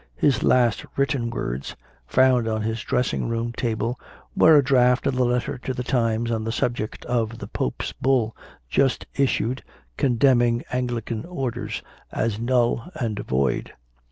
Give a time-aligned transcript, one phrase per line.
[0.15, 1.75] His last written words,
[2.07, 3.99] found on his dressing room table,
[4.35, 7.83] were a draft of a letter to the "Times" on the subject of the Pope
[7.83, 8.35] s Bull,
[8.67, 9.61] just issued,
[9.97, 13.73] condemning Anglican Orders as null and void.